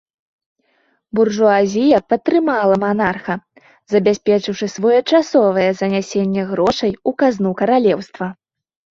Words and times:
Буржуазія 1.17 1.97
падтрымала 2.13 2.75
манарха, 2.83 3.35
забяспечыўшы 3.93 4.69
своечасовае 4.75 5.67
занясенне 5.83 6.47
грошай 6.53 6.93
у 7.11 7.13
казну 7.25 7.51
каралеўства. 7.61 8.27